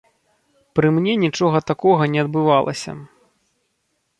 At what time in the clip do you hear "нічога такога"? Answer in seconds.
1.25-2.03